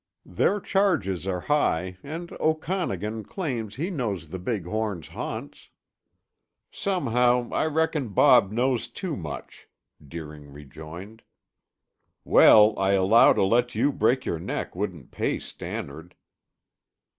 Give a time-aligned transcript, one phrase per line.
[0.25, 5.69] "Their charges are high and Okanagan claims he knows the big horn's haunts."
[6.71, 9.67] "Somehow I reckon Bob knows too much,"
[10.03, 11.21] Deering rejoined.
[12.23, 16.15] "Well, I allow to let you break your neck wouldn't pay Stannard."